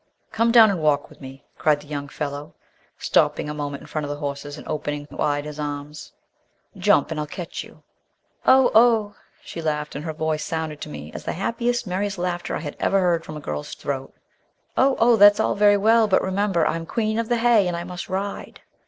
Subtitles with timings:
[0.31, 2.55] "Come down and walk with me," cried the young fellow,
[2.97, 6.11] stopping a moment in front of the horses and opening wide his arms.
[6.75, 7.11] "Jump!
[7.11, 7.83] and I'll catch you!"
[8.43, 12.55] "Oh, oh," she laughed, and her voice sounded to me as the happiest, merriest laughter
[12.55, 14.11] I had ever heard from a girl's throat.
[14.75, 15.17] "Oh, oh!
[15.17, 16.07] that's all very well.
[16.07, 18.61] But remember I'm Queen of the Hay, and I must ride!"